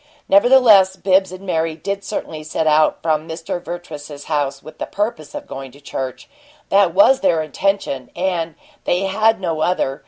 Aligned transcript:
Nevertheless, 0.27 0.95
Bibbs 0.95 1.31
and 1.31 1.45
Mary 1.45 1.75
did 1.75 2.03
certainly 2.03 2.43
set 2.43 2.65
out 2.65 3.03
from 3.03 3.29
Mr. 3.29 3.63
Vertrees's 3.63 4.23
house 4.23 4.63
with 4.63 4.79
the 4.79 4.87
purpose 4.87 5.35
of 5.35 5.45
going 5.45 5.71
to 5.73 5.79
church. 5.79 6.27
That 6.69 6.95
was 6.95 7.19
their 7.19 7.43
intention, 7.43 8.09
and 8.15 8.55
they 8.85 9.01
had 9.01 9.39
no 9.39 9.59
other. 9.61 9.99